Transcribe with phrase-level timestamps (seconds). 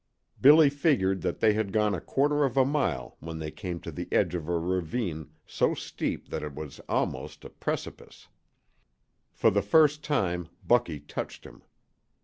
[0.41, 3.91] Billy figured that they had gone a quarter of a mile when they came to
[3.91, 8.27] the edge of a ravine so steep that it was almost a precipice.
[9.31, 11.61] For the first time Bucky touched him.